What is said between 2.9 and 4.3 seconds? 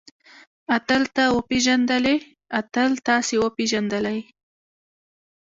تاسې وپېژندلئ؟